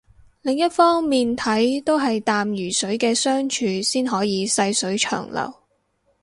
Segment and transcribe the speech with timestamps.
[0.41, 5.53] 另一方面睇都係淡如水嘅相處先可以細水長流